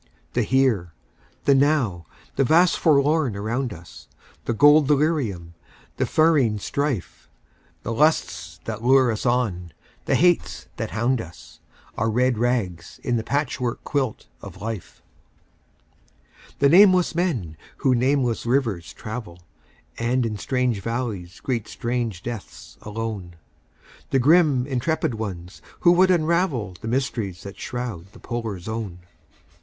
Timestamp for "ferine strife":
6.07-7.29